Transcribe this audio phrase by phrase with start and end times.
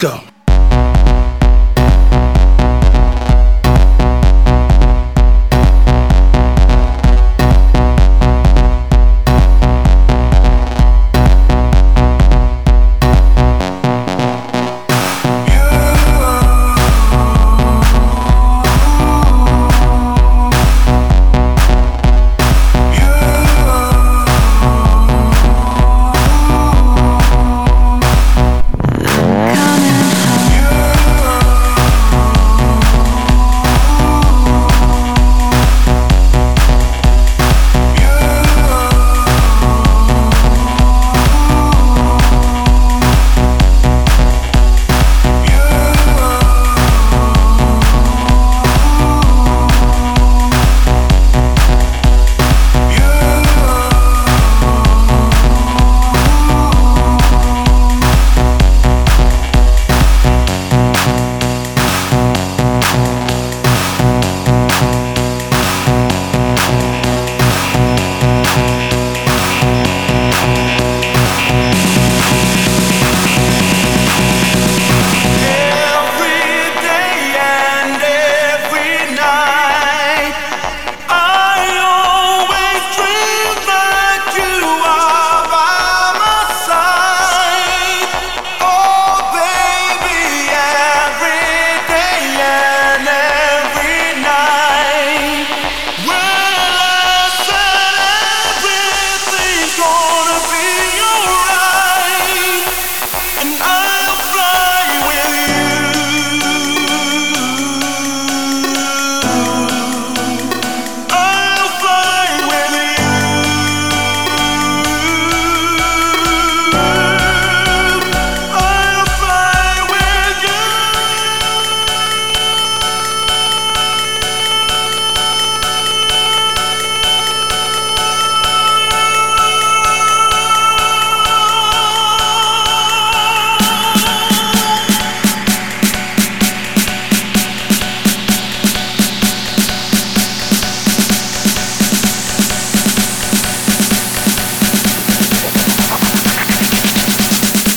[0.00, 0.37] Let's go.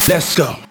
[0.08, 0.71] Let's go.